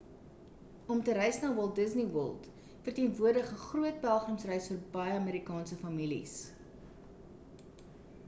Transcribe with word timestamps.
om 0.91 1.01
te 1.07 1.13
reis 1.17 1.35
na 1.41 1.49
walt 1.57 1.75
disney 1.79 2.07
world 2.13 2.47
verteenwoordig 2.87 3.51
'n 3.51 3.61
groot 3.65 3.99
pelgrimsreis 4.05 4.69
vir 4.71 4.79
baie 4.95 5.13
amerikaanse 5.17 5.77
families 5.83 6.35